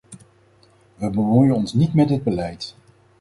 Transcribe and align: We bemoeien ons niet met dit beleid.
We 0.95 1.09
bemoeien 1.09 1.55
ons 1.55 1.73
niet 1.73 1.93
met 1.93 2.07
dit 2.07 2.23
beleid. 2.23 2.75